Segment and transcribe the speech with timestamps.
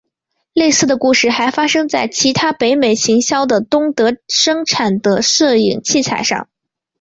[0.55, 6.49] 类似的故事还发生在其他北美行销的东德生产的摄影器材上。